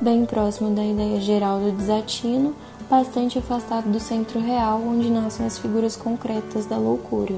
bem 0.00 0.24
próximo 0.24 0.70
da 0.70 0.82
ideia 0.82 1.20
geral 1.20 1.60
do 1.60 1.72
desatino, 1.72 2.54
bastante 2.88 3.38
afastado 3.38 3.90
do 3.90 4.00
centro 4.00 4.40
real 4.40 4.80
onde 4.80 5.10
nascem 5.10 5.44
as 5.44 5.58
figuras 5.58 5.94
concretas 5.94 6.64
da 6.64 6.78
loucura. 6.78 7.34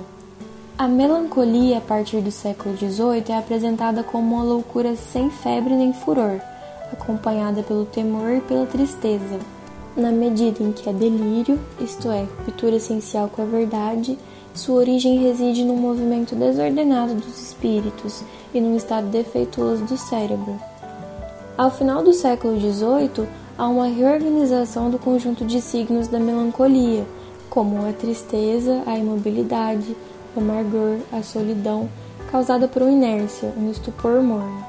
A 0.80 0.88
melancolia, 0.88 1.76
a 1.76 1.80
partir 1.82 2.22
do 2.22 2.30
século 2.30 2.74
XVIII, 2.74 3.24
é 3.28 3.36
apresentada 3.36 4.02
como 4.02 4.36
uma 4.36 4.42
loucura 4.42 4.96
sem 4.96 5.28
febre 5.28 5.74
nem 5.74 5.92
furor, 5.92 6.40
acompanhada 6.90 7.62
pelo 7.62 7.84
temor 7.84 8.30
e 8.30 8.40
pela 8.40 8.64
tristeza, 8.64 9.38
na 9.94 10.10
medida 10.10 10.62
em 10.62 10.72
que 10.72 10.88
é 10.88 10.92
delírio, 10.94 11.60
isto 11.78 12.10
é, 12.10 12.26
ruptura 12.46 12.76
essencial 12.76 13.28
com 13.28 13.42
a 13.42 13.44
verdade, 13.44 14.18
sua 14.54 14.76
origem 14.76 15.18
reside 15.18 15.64
num 15.64 15.76
movimento 15.76 16.34
desordenado 16.34 17.14
dos 17.14 17.38
espíritos 17.38 18.24
e 18.54 18.58
num 18.58 18.74
estado 18.74 19.08
defeituoso 19.08 19.84
do 19.84 19.98
cérebro. 19.98 20.58
Ao 21.58 21.70
final 21.70 22.02
do 22.02 22.14
século 22.14 22.58
XVIII, 22.58 23.28
há 23.58 23.68
uma 23.68 23.86
reorganização 23.86 24.88
do 24.88 24.98
conjunto 24.98 25.44
de 25.44 25.60
signos 25.60 26.08
da 26.08 26.18
melancolia, 26.18 27.04
como 27.50 27.86
a 27.86 27.92
tristeza, 27.92 28.82
a 28.86 28.96
imobilidade, 28.96 29.94
o 30.34 30.40
amargor, 30.40 30.98
a 31.12 31.22
solidão, 31.22 31.88
causada 32.30 32.68
por 32.68 32.82
uma 32.82 32.90
inércia, 32.90 33.52
um 33.56 33.70
estupor 33.70 34.22
morno. 34.22 34.64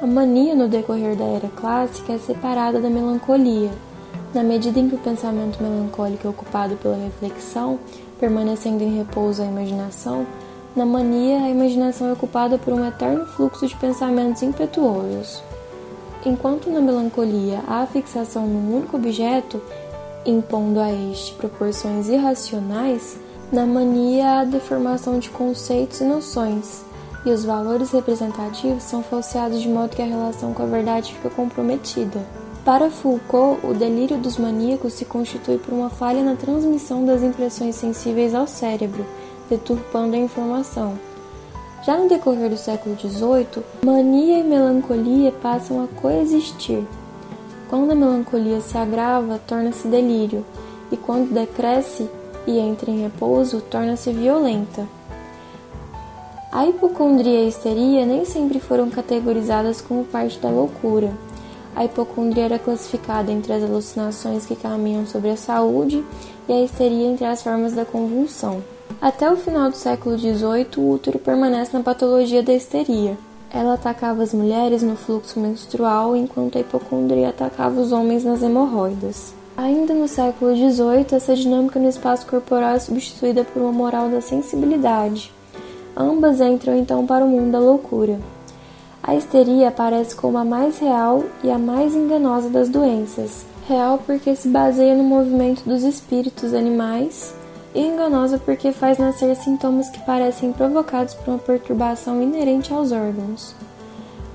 A 0.00 0.06
mania 0.06 0.54
no 0.54 0.68
decorrer 0.68 1.16
da 1.16 1.24
era 1.24 1.48
clássica 1.48 2.12
é 2.12 2.18
separada 2.18 2.80
da 2.80 2.90
melancolia. 2.90 3.70
Na 4.34 4.42
medida 4.42 4.78
em 4.78 4.88
que 4.88 4.96
o 4.96 4.98
pensamento 4.98 5.62
melancólico 5.62 6.26
é 6.26 6.30
ocupado 6.30 6.76
pela 6.76 6.96
reflexão, 6.96 7.78
permanecendo 8.18 8.82
em 8.82 8.96
repouso 8.98 9.42
a 9.42 9.46
imaginação, 9.46 10.26
na 10.74 10.84
mania 10.84 11.38
a 11.38 11.48
imaginação 11.48 12.08
é 12.08 12.12
ocupada 12.12 12.58
por 12.58 12.72
um 12.72 12.84
eterno 12.84 13.24
fluxo 13.26 13.66
de 13.66 13.76
pensamentos 13.76 14.42
impetuosos. 14.42 15.40
Enquanto 16.26 16.68
na 16.68 16.80
melancolia 16.80 17.60
há 17.66 17.82
a 17.82 17.86
fixação 17.86 18.46
num 18.46 18.78
único 18.78 18.96
objeto, 18.96 19.62
impondo 20.26 20.80
a 20.80 20.90
este 20.90 21.34
proporções 21.34 22.08
irracionais, 22.08 23.16
na 23.54 23.64
mania 23.64 24.40
há 24.40 24.44
deformação 24.44 25.20
de 25.20 25.30
conceitos 25.30 26.00
e 26.00 26.04
noções, 26.04 26.84
e 27.24 27.30
os 27.30 27.44
valores 27.44 27.92
representativos 27.92 28.82
são 28.82 29.00
falseados 29.00 29.62
de 29.62 29.68
modo 29.68 29.94
que 29.94 30.02
a 30.02 30.06
relação 30.06 30.52
com 30.52 30.64
a 30.64 30.66
verdade 30.66 31.14
fica 31.14 31.30
comprometida. 31.30 32.20
Para 32.64 32.90
Foucault, 32.90 33.64
o 33.64 33.72
delírio 33.72 34.18
dos 34.18 34.38
maníacos 34.38 34.94
se 34.94 35.04
constitui 35.04 35.56
por 35.58 35.72
uma 35.72 35.88
falha 35.88 36.24
na 36.24 36.34
transmissão 36.34 37.06
das 37.06 37.22
impressões 37.22 37.76
sensíveis 37.76 38.34
ao 38.34 38.48
cérebro, 38.48 39.06
deturpando 39.48 40.16
a 40.16 40.18
informação. 40.18 40.98
Já 41.86 41.96
no 41.96 42.08
decorrer 42.08 42.50
do 42.50 42.56
século 42.56 42.98
XVIII, 42.98 43.62
mania 43.84 44.40
e 44.40 44.42
melancolia 44.42 45.30
passam 45.30 45.84
a 45.84 45.86
coexistir. 45.86 46.82
Quando 47.70 47.92
a 47.92 47.94
melancolia 47.94 48.60
se 48.60 48.76
agrava, 48.76 49.38
torna-se 49.46 49.86
delírio, 49.86 50.44
e 50.90 50.96
quando 50.96 51.32
decresce 51.32 52.10
e 52.46 52.58
entra 52.58 52.90
em 52.90 53.02
repouso, 53.02 53.60
torna-se 53.60 54.12
violenta. 54.12 54.86
A 56.52 56.66
hipocondria 56.66 57.40
e 57.40 57.44
a 57.44 57.48
histeria 57.48 58.06
nem 58.06 58.24
sempre 58.24 58.60
foram 58.60 58.90
categorizadas 58.90 59.80
como 59.80 60.04
parte 60.04 60.38
da 60.38 60.48
loucura 60.48 61.12
a 61.76 61.84
hipocondria 61.84 62.44
era 62.44 62.58
classificada 62.58 63.32
entre 63.32 63.52
as 63.52 63.62
alucinações 63.62 64.46
que 64.46 64.54
caminham 64.54 65.06
sobre 65.06 65.30
a 65.30 65.36
saúde 65.36 66.04
e 66.48 66.52
a 66.52 66.62
histeria 66.62 67.08
entre 67.08 67.24
as 67.24 67.42
formas 67.42 67.72
da 67.72 67.84
convulsão. 67.84 68.62
Até 69.00 69.30
o 69.30 69.36
final 69.36 69.70
do 69.70 69.76
século 69.76 70.16
XVIII, 70.16 70.68
o 70.76 70.90
útero 70.90 71.18
permanece 71.18 71.76
na 71.76 71.82
patologia 71.82 72.42
da 72.42 72.54
histeria. 72.54 73.18
Ela 73.50 73.74
atacava 73.74 74.22
as 74.22 74.32
mulheres 74.32 74.82
no 74.82 74.96
fluxo 74.96 75.40
menstrual, 75.40 76.14
enquanto 76.14 76.56
a 76.56 76.60
hipocondria 76.60 77.30
atacava 77.30 77.80
os 77.80 77.90
homens 77.90 78.24
nas 78.24 78.42
hemorroidas. 78.42 79.34
Ainda 79.56 79.94
no 79.94 80.08
século 80.08 80.54
XVIII, 80.56 81.06
essa 81.12 81.36
dinâmica 81.36 81.78
no 81.78 81.88
espaço 81.88 82.26
corporal 82.26 82.74
é 82.74 82.78
substituída 82.80 83.44
por 83.44 83.62
uma 83.62 83.72
moral 83.72 84.08
da 84.08 84.20
sensibilidade. 84.20 85.32
Ambas 85.96 86.40
entram 86.40 86.76
então 86.76 87.06
para 87.06 87.24
o 87.24 87.28
mundo 87.28 87.52
da 87.52 87.60
loucura. 87.60 88.18
A 89.00 89.14
histeria 89.14 89.68
aparece 89.68 90.16
como 90.16 90.38
a 90.38 90.44
mais 90.44 90.78
real 90.78 91.24
e 91.44 91.50
a 91.50 91.58
mais 91.58 91.94
enganosa 91.94 92.48
das 92.48 92.68
doenças. 92.68 93.46
Real 93.68 94.02
porque 94.04 94.34
se 94.34 94.48
baseia 94.48 94.94
no 94.94 95.04
movimento 95.04 95.62
dos 95.62 95.84
espíritos 95.84 96.52
animais, 96.52 97.32
e 97.74 97.80
enganosa 97.80 98.38
porque 98.38 98.72
faz 98.72 98.98
nascer 98.98 99.34
sintomas 99.36 99.88
que 99.90 100.00
parecem 100.00 100.52
provocados 100.52 101.14
por 101.14 101.28
uma 101.28 101.38
perturbação 101.38 102.22
inerente 102.22 102.72
aos 102.72 102.92
órgãos. 102.92 103.54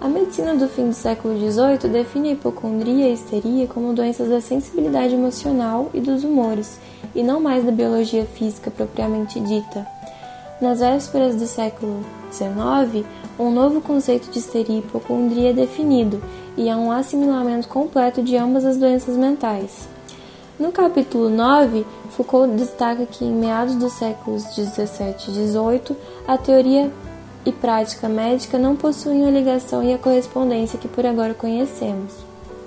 A 0.01 0.07
medicina 0.07 0.55
do 0.55 0.69
fim 0.69 0.87
do 0.87 0.93
século 0.93 1.37
XVIII 1.37 1.91
define 1.91 2.29
a 2.29 2.31
hipocondria 2.31 3.09
e 3.09 3.13
histeria 3.13 3.67
como 3.67 3.93
doenças 3.93 4.29
da 4.29 4.39
sensibilidade 4.39 5.13
emocional 5.13 5.89
e 5.93 5.99
dos 5.99 6.23
humores, 6.23 6.79
e 7.13 7.21
não 7.21 7.41
mais 7.41 7.65
da 7.65 7.71
biologia 7.71 8.23
física 8.25 8.71
propriamente 8.71 9.41
dita. 9.41 9.85
Nas 10.61 10.79
vésperas 10.79 11.35
do 11.35 11.45
século 11.45 11.99
XIX, 12.31 13.05
um 13.37 13.51
novo 13.51 13.81
conceito 13.81 14.31
de 14.31 14.39
histeria 14.39 14.77
e 14.77 14.79
hipocondria 14.79 15.49
é 15.49 15.53
definido 15.53 16.23
e 16.55 16.69
há 16.69 16.77
um 16.77 16.93
assimilamento 16.93 17.67
completo 17.67 18.23
de 18.23 18.37
ambas 18.37 18.63
as 18.63 18.77
doenças 18.77 19.17
mentais. 19.17 19.85
No 20.57 20.71
capítulo 20.71 21.29
9, 21.29 21.85
Foucault 22.11 22.55
destaca 22.55 23.05
que 23.05 23.25
em 23.25 23.33
meados 23.33 23.75
dos 23.75 23.91
séculos 23.93 24.45
17 24.55 25.29
e 25.29 25.33
18, 25.33 25.95
a 26.25 26.37
teoria 26.37 26.89
e 27.49 27.51
prática 27.51 28.07
médica 28.07 28.57
não 28.57 28.75
possuem 28.75 29.27
a 29.27 29.31
ligação 29.31 29.83
e 29.83 29.93
a 29.93 29.97
correspondência 29.97 30.79
que 30.79 30.87
por 30.87 31.05
agora 31.05 31.33
conhecemos. 31.33 32.13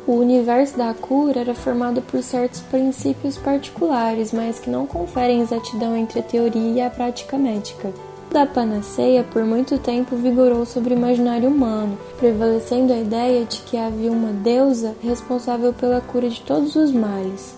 O 0.07 0.15
universo 0.15 0.77
da 0.77 0.93
cura 0.93 1.41
era 1.41 1.55
formado 1.55 2.03
por 2.03 2.23
certos 2.23 2.61
princípios 2.61 3.39
particulares, 3.39 4.33
mas 4.33 4.59
que 4.59 4.69
não 4.69 4.87
conferem 4.87 5.41
exatidão 5.41 5.97
entre 5.97 6.19
a 6.19 6.23
teoria 6.23 6.73
e 6.73 6.81
a 6.81 6.91
prática 6.91 7.39
médica 7.39 7.93
da 8.33 8.47
panaceia 8.47 9.23
por 9.23 9.45
muito 9.45 9.79
tempo 9.79 10.17
vigorou 10.17 10.65
sobre 10.65 10.95
o 10.95 10.97
imaginário 10.97 11.51
humano, 11.51 11.99
prevalecendo 12.19 12.93
a 12.93 12.97
ideia 12.97 13.45
de 13.45 13.59
que 13.59 13.77
havia 13.77 14.11
uma 14.11 14.33
deusa 14.33 14.97
responsável 15.03 15.73
pela 15.73 16.01
cura 16.01 16.29
de 16.31 16.41
todos 16.41 16.75
os 16.75 16.91
males. 16.91 17.55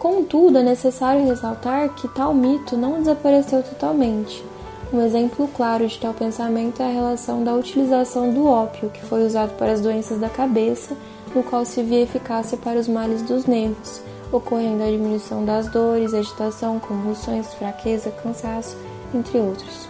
Contudo, 0.00 0.58
é 0.58 0.62
necessário 0.62 1.24
ressaltar 1.24 1.88
que 1.90 2.08
tal 2.08 2.34
mito 2.34 2.76
não 2.76 2.98
desapareceu 2.98 3.62
totalmente. 3.62 4.44
Um 4.92 5.00
exemplo 5.00 5.48
claro 5.48 5.88
de 5.88 5.98
tal 5.98 6.12
pensamento 6.12 6.82
é 6.82 6.84
a 6.84 6.92
relação 6.92 7.42
da 7.42 7.54
utilização 7.54 8.30
do 8.30 8.46
ópio, 8.46 8.90
que 8.90 9.00
foi 9.00 9.24
usado 9.24 9.56
para 9.56 9.72
as 9.72 9.80
doenças 9.80 10.20
da 10.20 10.28
cabeça, 10.28 10.94
no 11.34 11.42
qual 11.42 11.64
se 11.64 11.82
via 11.82 12.02
eficácia 12.02 12.58
para 12.58 12.78
os 12.78 12.86
males 12.86 13.22
dos 13.22 13.46
nervos, 13.46 14.02
ocorrendo 14.30 14.82
a 14.82 14.90
diminuição 14.90 15.46
das 15.46 15.66
dores, 15.68 16.12
agitação, 16.12 16.78
convulsões, 16.78 17.54
fraqueza, 17.54 18.10
cansaço, 18.22 18.76
entre 19.14 19.38
outros. 19.38 19.88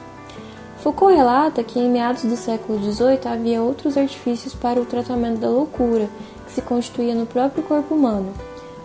Foucault 0.79 1.17
relata 1.17 1.65
que 1.65 1.81
em 1.81 1.91
meados 1.91 2.23
do 2.23 2.37
século 2.37 2.79
XVIII 2.79 3.27
havia 3.27 3.61
outros 3.61 3.97
artifícios 3.97 4.55
para 4.55 4.81
o 4.81 4.87
tratamento 4.87 5.41
da 5.41 5.49
loucura, 5.49 6.09
que 6.47 6.53
se 6.53 6.63
constituía 6.63 7.15
no 7.17 7.27
próprio 7.27 7.65
corpo 7.65 7.93
humano. 7.97 8.33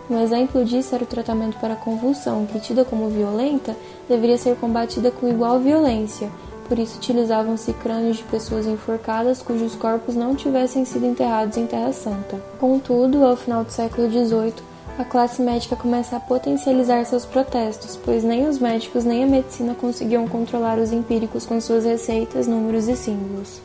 Um 0.09 0.21
exemplo 0.21 0.63
disso 0.63 0.95
era 0.95 1.03
o 1.03 1.07
tratamento 1.07 1.59
para 1.59 1.73
a 1.73 1.77
convulsão, 1.77 2.45
que, 2.45 2.59
tida 2.59 2.85
como 2.85 3.09
violenta, 3.09 3.75
deveria 4.07 4.37
ser 4.37 4.55
combatida 4.55 5.11
com 5.11 5.27
igual 5.27 5.59
violência, 5.59 6.31
por 6.67 6.77
isso 6.77 6.97
utilizavam-se 6.97 7.71
crânios 7.73 8.17
de 8.17 8.23
pessoas 8.23 8.65
enforcadas 8.65 9.41
cujos 9.41 9.75
corpos 9.75 10.15
não 10.15 10.35
tivessem 10.35 10.83
sido 10.83 11.05
enterrados 11.05 11.55
em 11.55 11.65
Terra 11.65 11.93
Santa. 11.93 12.41
Contudo, 12.59 13.25
ao 13.25 13.37
final 13.37 13.63
do 13.63 13.71
século 13.71 14.09
XVIII, 14.09 14.53
a 14.99 15.05
classe 15.05 15.41
médica 15.41 15.75
começa 15.75 16.17
a 16.17 16.19
potencializar 16.19 17.05
seus 17.05 17.23
protestos, 17.25 17.97
pois 18.03 18.23
nem 18.23 18.47
os 18.47 18.59
médicos 18.59 19.05
nem 19.05 19.23
a 19.23 19.27
medicina 19.27 19.75
conseguiam 19.75 20.27
controlar 20.27 20.77
os 20.77 20.91
empíricos 20.91 21.45
com 21.45 21.61
suas 21.61 21.85
receitas, 21.85 22.47
números 22.47 22.87
e 22.87 22.95
símbolos. 22.97 23.61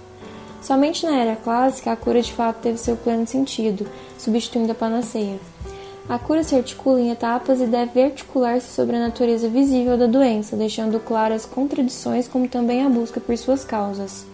Somente 0.60 1.04
na 1.04 1.16
era 1.16 1.34
clássica 1.34 1.90
a 1.90 1.96
cura 1.96 2.22
de 2.22 2.32
fato 2.32 2.60
teve 2.62 2.78
seu 2.78 2.96
pleno 2.96 3.26
sentido, 3.26 3.84
substituindo 4.16 4.70
a 4.70 4.76
panaceia. 4.76 5.40
A 6.08 6.18
cura 6.18 6.42
se 6.42 6.54
articula 6.54 7.00
em 7.00 7.10
etapas 7.10 7.60
e 7.60 7.66
deve 7.66 8.02
articular-se 8.02 8.72
sobre 8.72 8.96
a 8.96 9.00
natureza 9.00 9.48
visível 9.48 9.96
da 9.96 10.06
doença, 10.06 10.56
deixando 10.56 11.00
claras 11.00 11.46
contradições 11.46 12.26
como 12.26 12.48
também 12.48 12.84
a 12.84 12.88
busca 12.88 13.20
por 13.20 13.36
suas 13.38 13.64
causas. 13.64 14.26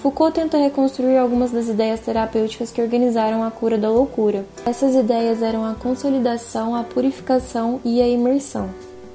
Foucault 0.00 0.34
tenta 0.34 0.56
reconstruir 0.56 1.18
algumas 1.18 1.50
das 1.50 1.68
ideias 1.68 2.00
terapêuticas 2.00 2.70
que 2.70 2.80
organizaram 2.80 3.42
a 3.44 3.50
cura 3.50 3.76
da 3.76 3.90
loucura. 3.90 4.46
Essas 4.64 4.94
ideias 4.94 5.42
eram 5.42 5.64
a 5.64 5.74
consolidação, 5.74 6.74
a 6.74 6.82
purificação 6.82 7.80
e 7.84 8.00
a 8.00 8.08
imersão. 8.08 8.70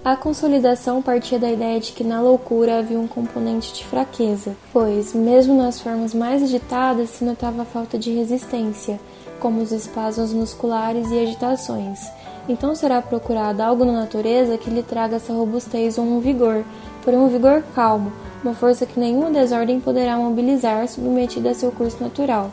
A 0.05 0.15
consolidação 0.15 1.01
partia 1.01 1.39
da 1.39 1.49
ideia 1.49 1.79
de 1.79 1.91
que 1.91 2.03
na 2.03 2.21
loucura 2.21 2.77
havia 2.77 2.99
um 2.99 3.07
componente 3.07 3.73
de 3.73 3.83
fraqueza, 3.83 4.55
pois, 4.71 5.15
mesmo 5.15 5.55
nas 5.55 5.81
formas 5.81 6.13
mais 6.13 6.43
agitadas, 6.43 7.09
se 7.09 7.25
notava 7.25 7.63
a 7.63 7.65
falta 7.65 7.97
de 7.97 8.13
resistência, 8.13 8.99
como 9.39 9.63
os 9.63 9.71
espasmos 9.71 10.31
musculares 10.31 11.09
e 11.09 11.17
agitações. 11.17 11.99
Então 12.47 12.75
será 12.75 13.01
procurado 13.01 13.63
algo 13.63 13.83
na 13.83 13.93
natureza 13.93 14.59
que 14.59 14.69
lhe 14.69 14.83
traga 14.83 15.15
essa 15.15 15.33
robustez 15.33 15.97
ou 15.97 16.05
um 16.05 16.19
vigor, 16.19 16.63
por 17.03 17.15
um 17.15 17.27
vigor 17.27 17.63
calmo, 17.73 18.13
uma 18.43 18.53
força 18.53 18.85
que 18.85 18.99
nenhuma 18.99 19.31
desordem 19.31 19.79
poderá 19.79 20.17
mobilizar, 20.17 20.87
submetida 20.87 21.49
a 21.49 21.55
seu 21.55 21.71
curso 21.71 22.03
natural. 22.03 22.51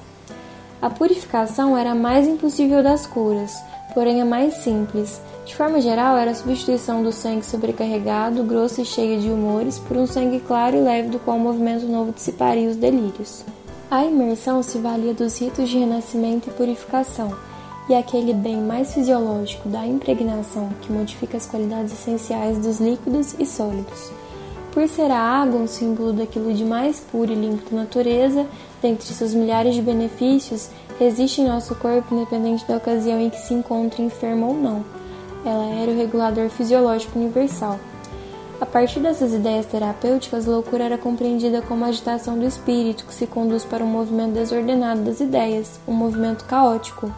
A 0.81 0.89
purificação 0.89 1.77
era 1.77 1.91
a 1.91 1.95
mais 1.95 2.27
impossível 2.27 2.83
das 2.83 3.07
curas, 3.07 3.63
porém 3.93 4.23
a 4.23 4.25
mais 4.25 4.55
simples. 4.55 5.21
De 5.45 5.57
forma 5.57 5.81
geral, 5.81 6.17
era 6.17 6.31
a 6.31 6.35
substituição 6.35 7.03
do 7.03 7.11
sangue 7.11 7.45
sobrecarregado, 7.45 8.45
grosso 8.45 8.81
e 8.81 8.85
cheio 8.85 9.21
de 9.21 9.29
humores, 9.29 9.79
por 9.79 9.97
um 9.97 10.07
sangue 10.07 10.39
claro 10.39 10.77
e 10.77 10.81
leve 10.81 11.09
do 11.09 11.19
qual 11.19 11.37
o 11.37 11.41
movimento 11.41 11.85
novo 11.87 12.13
dissiparia 12.13 12.69
os 12.69 12.77
delírios. 12.77 13.45
A 13.91 14.05
imersão 14.05 14.63
se 14.63 14.79
valia 14.79 15.13
dos 15.13 15.39
ritos 15.39 15.69
de 15.69 15.79
renascimento 15.79 16.49
e 16.49 16.53
purificação, 16.53 17.37
e 17.89 17.95
aquele 17.95 18.33
bem 18.33 18.57
mais 18.57 18.95
fisiológico 18.95 19.69
da 19.69 19.85
impregnação 19.85 20.71
que 20.81 20.93
modifica 20.93 21.37
as 21.37 21.47
qualidades 21.47 21.93
essenciais 21.93 22.59
dos 22.59 22.79
líquidos 22.81 23.35
e 23.39 23.45
sólidos. 23.45 24.13
Por 24.71 24.89
ser 24.89 25.11
a 25.11 25.19
água 25.19 25.61
um 25.61 25.67
símbolo 25.67 26.13
daquilo 26.13 26.55
de 26.55 26.65
mais 26.65 27.01
puro 27.01 27.33
e 27.33 27.35
limpo 27.35 27.69
da 27.69 27.83
natureza, 27.83 28.47
dentre 28.81 29.13
seus 29.13 29.35
milhares 29.35 29.75
de 29.75 29.83
benefícios, 29.83 30.71
resiste 30.99 31.43
em 31.43 31.49
nosso 31.49 31.75
corpo 31.75 32.15
independente 32.15 32.67
da 32.67 32.77
ocasião 32.77 33.21
em 33.21 33.29
que 33.29 33.41
se 33.41 33.53
encontre 33.53 34.03
enfermo 34.03 34.47
ou 34.47 34.55
não. 34.55 35.02
Ela 35.45 35.67
era 35.75 35.91
o 35.91 35.97
regulador 35.97 36.49
fisiológico 36.49 37.19
universal. 37.19 37.79
A 38.61 38.67
partir 38.67 39.01
dessas 39.01 39.35
ideias 39.35 39.67
terapêuticas, 39.67 40.47
a 40.47 40.53
loucura 40.53 40.85
era 40.85 40.97
compreendida 40.97 41.61
como 41.61 41.85
a 41.85 41.89
agitação 41.89 42.39
do 42.39 42.47
espírito 42.47 43.05
que 43.05 43.13
se 43.13 43.27
conduz 43.27 43.65
para 43.65 43.83
um 43.83 43.89
movimento 43.89 44.35
desordenado 44.35 45.01
das 45.03 45.19
ideias, 45.19 45.81
um 45.87 45.93
movimento 45.93 46.45
caótico. 46.45 47.13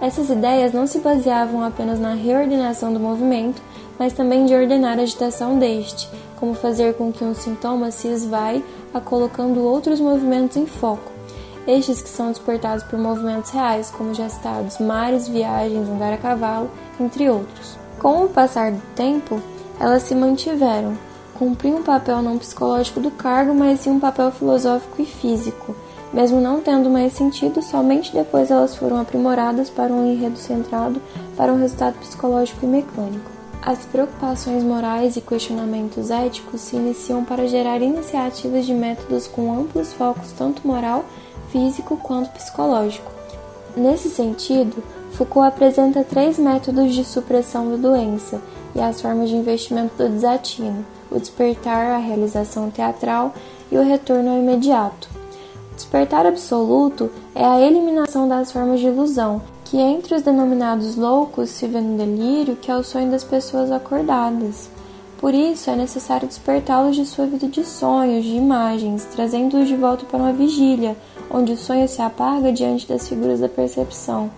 Essas 0.00 0.30
ideias 0.30 0.72
não 0.72 0.86
se 0.86 1.00
baseavam 1.00 1.62
apenas 1.62 2.00
na 2.00 2.14
reordenação 2.14 2.90
do 2.92 2.98
movimento, 2.98 3.60
mas 3.98 4.14
também 4.14 4.46
de 4.46 4.54
ordenar 4.54 4.98
a 4.98 5.02
agitação 5.02 5.58
deste, 5.58 6.08
como 6.36 6.54
fazer 6.54 6.94
com 6.94 7.12
que 7.12 7.24
um 7.24 7.34
sintoma 7.34 7.90
se 7.90 8.08
esvai 8.08 8.64
a 8.94 9.00
colocando 9.00 9.60
outros 9.60 10.00
movimentos 10.00 10.56
em 10.56 10.66
foco, 10.66 11.10
estes 11.66 12.00
que 12.00 12.08
são 12.08 12.28
despertados 12.28 12.82
por 12.84 12.98
movimentos 12.98 13.50
reais, 13.50 13.90
como 13.90 14.14
já 14.14 14.28
citados 14.28 14.78
mares, 14.78 15.28
viagens, 15.28 15.86
andar 15.86 16.14
a 16.14 16.16
cavalo, 16.16 16.70
entre 17.00 17.28
outros. 17.28 17.76
Com 17.98 18.24
o 18.24 18.28
passar 18.28 18.72
do 18.72 18.82
tempo, 18.94 19.40
elas 19.80 20.04
se 20.04 20.14
mantiveram, 20.14 20.96
cumpriam 21.38 21.78
um 21.78 21.82
papel 21.82 22.22
não 22.22 22.38
psicológico 22.38 23.00
do 23.00 23.10
cargo, 23.10 23.54
mas 23.54 23.80
sim 23.80 23.90
um 23.90 24.00
papel 24.00 24.30
filosófico 24.30 25.02
e 25.02 25.06
físico, 25.06 25.74
mesmo 26.12 26.40
não 26.40 26.60
tendo 26.60 26.88
mais 26.88 27.12
sentido, 27.12 27.60
somente 27.60 28.12
depois 28.12 28.50
elas 28.50 28.74
foram 28.74 28.98
aprimoradas 28.98 29.68
para 29.68 29.92
um 29.92 30.10
enredo 30.10 30.38
centrado 30.38 31.00
para 31.36 31.52
um 31.52 31.58
resultado 31.58 31.98
psicológico 31.98 32.64
e 32.64 32.68
mecânico. 32.68 33.30
As 33.60 33.84
preocupações 33.84 34.62
morais 34.62 35.16
e 35.16 35.20
questionamentos 35.20 36.10
éticos 36.10 36.60
se 36.60 36.76
iniciam 36.76 37.24
para 37.24 37.46
gerar 37.46 37.82
iniciativas 37.82 38.64
de 38.64 38.72
métodos 38.72 39.26
com 39.26 39.52
amplos 39.52 39.92
focos 39.92 40.32
tanto 40.32 40.66
moral, 40.66 41.04
físico 41.50 41.96
quanto 41.96 42.30
psicológico. 42.30 43.10
Nesse 43.76 44.08
sentido, 44.08 44.82
Foucault 45.18 45.48
apresenta 45.48 46.04
três 46.04 46.38
métodos 46.38 46.94
de 46.94 47.02
supressão 47.02 47.68
da 47.68 47.76
doença 47.76 48.40
e 48.72 48.80
as 48.80 49.00
formas 49.02 49.28
de 49.28 49.34
investimento 49.34 49.96
do 49.96 50.08
desatino: 50.08 50.86
o 51.10 51.18
despertar, 51.18 51.90
a 51.90 51.98
realização 51.98 52.70
teatral 52.70 53.34
e 53.68 53.76
o 53.76 53.82
retorno 53.82 54.30
ao 54.30 54.38
imediato. 54.38 55.08
O 55.72 55.74
despertar 55.74 56.24
absoluto 56.24 57.10
é 57.34 57.44
a 57.44 57.60
eliminação 57.60 58.28
das 58.28 58.52
formas 58.52 58.78
de 58.78 58.86
ilusão, 58.86 59.42
que 59.64 59.76
entre 59.76 60.14
os 60.14 60.22
denominados 60.22 60.94
loucos 60.94 61.50
se 61.50 61.66
vê 61.66 61.80
no 61.80 61.98
delírio, 61.98 62.54
que 62.54 62.70
é 62.70 62.76
o 62.76 62.84
sonho 62.84 63.10
das 63.10 63.24
pessoas 63.24 63.72
acordadas. 63.72 64.70
Por 65.18 65.34
isso, 65.34 65.68
é 65.68 65.74
necessário 65.74 66.28
despertá-los 66.28 66.94
de 66.94 67.04
sua 67.04 67.26
vida 67.26 67.48
de 67.48 67.64
sonhos, 67.64 68.24
de 68.24 68.36
imagens, 68.36 69.04
trazendo-os 69.06 69.66
de 69.66 69.74
volta 69.74 70.06
para 70.06 70.20
uma 70.20 70.32
vigília, 70.32 70.96
onde 71.28 71.54
o 71.54 71.56
sonho 71.56 71.88
se 71.88 72.00
apaga 72.00 72.52
diante 72.52 72.86
das 72.86 73.08
figuras 73.08 73.40
da 73.40 73.48
percepção. 73.48 74.30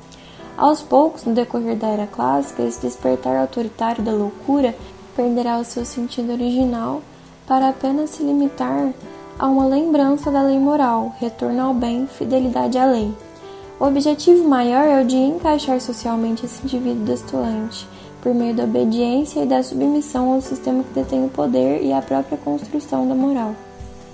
Aos 0.61 0.83
poucos, 0.83 1.25
no 1.25 1.33
decorrer 1.33 1.75
da 1.75 1.89
era 1.89 2.07
clássica, 2.07 2.63
esse 2.63 2.83
despertar 2.83 3.35
autoritário 3.35 4.05
da 4.05 4.13
loucura 4.13 4.77
perderá 5.17 5.57
o 5.57 5.65
seu 5.65 5.87
sentido 5.87 6.33
original 6.33 7.01
para 7.47 7.71
apenas 7.71 8.11
se 8.11 8.23
limitar 8.23 8.93
a 9.39 9.47
uma 9.47 9.65
lembrança 9.65 10.31
da 10.31 10.43
lei 10.43 10.59
moral, 10.59 11.15
retorno 11.19 11.63
ao 11.63 11.73
bem, 11.73 12.07
fidelidade 12.07 12.77
à 12.77 12.85
lei. 12.85 13.11
O 13.81 13.87
objetivo 13.87 14.47
maior 14.47 14.85
é 14.85 15.01
o 15.01 15.07
de 15.07 15.17
encaixar 15.17 15.81
socialmente 15.81 16.45
esse 16.45 16.63
indivíduo 16.63 17.07
destulante, 17.07 17.89
por 18.21 18.35
meio 18.35 18.55
da 18.55 18.65
obediência 18.65 19.43
e 19.43 19.47
da 19.47 19.63
submissão 19.63 20.31
ao 20.31 20.43
sistema 20.43 20.85
que 20.85 20.93
detém 20.93 21.25
o 21.25 21.31
poder 21.31 21.83
e 21.83 21.91
a 21.91 22.03
própria 22.03 22.37
construção 22.37 23.09
da 23.09 23.15
moral. 23.15 23.55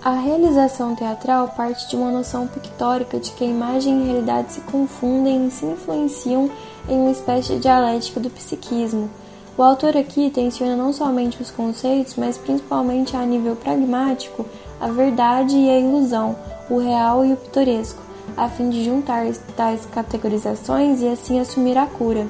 A 0.06 0.12
realização 0.12 0.94
teatral 0.94 1.48
parte 1.48 1.90
de 1.90 1.96
uma 1.96 2.12
noção 2.12 2.46
pictórica 2.46 3.18
de 3.18 3.32
que 3.32 3.42
a 3.42 3.48
imagem 3.48 3.98
e 3.98 4.02
a 4.02 4.04
realidade 4.04 4.52
se 4.52 4.60
confundem 4.60 5.48
e 5.48 5.50
se 5.50 5.66
influenciam 5.66 6.48
em 6.88 6.96
uma 6.96 7.10
espécie 7.10 7.54
de 7.54 7.58
dialética 7.62 8.20
do 8.20 8.30
psiquismo. 8.30 9.10
O 9.58 9.64
autor 9.64 9.96
aqui 9.96 10.30
tensiona 10.30 10.76
não 10.76 10.92
somente 10.92 11.42
os 11.42 11.50
conceitos, 11.50 12.14
mas 12.14 12.38
principalmente 12.38 13.16
a 13.16 13.26
nível 13.26 13.56
pragmático, 13.56 14.46
a 14.80 14.86
verdade 14.86 15.56
e 15.56 15.68
a 15.68 15.80
ilusão, 15.80 16.36
o 16.70 16.78
real 16.78 17.24
e 17.24 17.32
o 17.32 17.36
pitoresco 17.36 18.00
a 18.36 18.48
fim 18.48 18.70
de 18.70 18.84
juntar 18.84 19.26
tais 19.56 19.86
categorizações 19.86 21.00
e 21.00 21.08
assim 21.08 21.40
assumir 21.40 21.76
a 21.76 21.86
cura. 21.86 22.28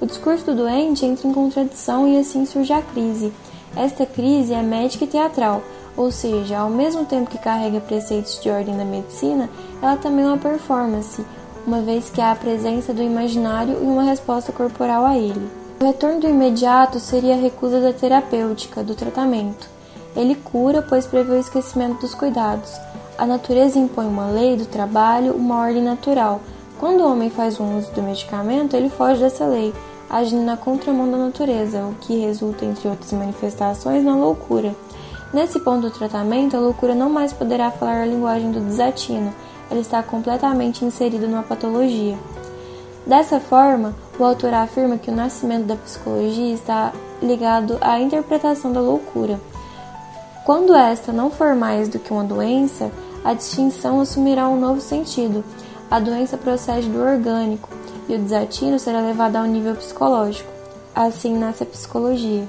O 0.00 0.06
discurso 0.06 0.46
do 0.46 0.54
doente 0.54 1.04
entra 1.04 1.28
em 1.28 1.34
contradição 1.34 2.08
e 2.08 2.18
assim 2.18 2.46
surge 2.46 2.72
a 2.72 2.80
crise. 2.80 3.30
Esta 3.76 4.06
crise 4.06 4.54
é 4.54 4.62
médica 4.62 5.04
e 5.04 5.08
teatral, 5.08 5.62
ou 5.96 6.10
seja, 6.10 6.58
ao 6.58 6.70
mesmo 6.70 7.04
tempo 7.04 7.30
que 7.30 7.38
carrega 7.38 7.80
preceitos 7.80 8.40
de 8.40 8.50
ordem 8.50 8.76
da 8.76 8.84
medicina, 8.84 9.48
ela 9.80 9.96
também 9.96 10.24
é 10.24 10.28
uma 10.28 10.38
performance, 10.38 11.24
uma 11.66 11.80
vez 11.80 12.10
que 12.10 12.20
há 12.20 12.32
a 12.32 12.36
presença 12.36 12.92
do 12.92 13.02
imaginário 13.02 13.74
e 13.74 13.84
uma 13.84 14.02
resposta 14.02 14.52
corporal 14.52 15.04
a 15.04 15.16
ele. 15.16 15.50
O 15.80 15.84
retorno 15.84 16.20
do 16.20 16.28
imediato 16.28 17.00
seria 17.00 17.34
a 17.34 17.38
recusa 17.38 17.80
da 17.80 17.92
terapêutica, 17.92 18.82
do 18.82 18.94
tratamento. 18.94 19.68
Ele 20.14 20.34
cura, 20.34 20.82
pois 20.82 21.06
prevê 21.06 21.32
o 21.32 21.40
esquecimento 21.40 22.00
dos 22.00 22.14
cuidados. 22.14 22.70
A 23.18 23.26
natureza 23.26 23.78
impõe 23.78 24.06
uma 24.06 24.28
lei 24.28 24.56
do 24.56 24.66
trabalho, 24.66 25.34
uma 25.34 25.60
ordem 25.60 25.82
natural. 25.82 26.40
Quando 26.78 27.00
o 27.00 27.10
homem 27.10 27.30
faz 27.30 27.60
um 27.60 27.78
uso 27.78 27.90
do 27.92 28.02
medicamento, 28.02 28.76
ele 28.76 28.90
foge 28.90 29.20
dessa 29.20 29.44
lei, 29.44 29.72
agindo 30.08 30.42
na 30.42 30.56
contramão 30.56 31.10
da 31.10 31.16
natureza, 31.16 31.84
o 31.84 31.94
que 31.94 32.18
resulta, 32.20 32.64
entre 32.64 32.88
outras 32.88 33.12
manifestações, 33.12 34.04
na 34.04 34.14
loucura. 34.14 34.74
Nesse 35.32 35.58
ponto 35.60 35.88
do 35.88 35.90
tratamento, 35.90 36.56
a 36.56 36.60
loucura 36.60 36.94
não 36.94 37.08
mais 37.08 37.32
poderá 37.32 37.70
falar 37.70 38.02
a 38.02 38.06
linguagem 38.06 38.52
do 38.52 38.60
desatino, 38.60 39.32
ela 39.70 39.80
está 39.80 40.02
completamente 40.02 40.84
inserida 40.84 41.26
numa 41.26 41.42
patologia. 41.42 42.18
Dessa 43.06 43.40
forma, 43.40 43.94
o 44.18 44.24
autor 44.24 44.52
afirma 44.52 44.98
que 44.98 45.10
o 45.10 45.14
nascimento 45.14 45.64
da 45.64 45.76
psicologia 45.76 46.52
está 46.52 46.92
ligado 47.22 47.78
à 47.80 47.98
interpretação 47.98 48.72
da 48.72 48.80
loucura. 48.80 49.40
Quando 50.44 50.74
esta 50.74 51.12
não 51.12 51.30
for 51.30 51.54
mais 51.54 51.88
do 51.88 51.98
que 51.98 52.12
uma 52.12 52.24
doença, 52.24 52.90
a 53.24 53.32
distinção 53.32 54.00
assumirá 54.00 54.48
um 54.48 54.60
novo 54.60 54.80
sentido. 54.80 55.42
A 55.90 55.98
doença 55.98 56.36
procede 56.36 56.88
do 56.88 57.00
orgânico 57.00 57.70
e 58.08 58.14
o 58.16 58.18
desatino 58.18 58.78
será 58.78 59.00
levado 59.00 59.36
ao 59.36 59.44
nível 59.44 59.74
psicológico. 59.76 60.50
Assim 60.94 61.38
nasce 61.38 61.62
a 61.62 61.66
psicologia. 61.66 62.46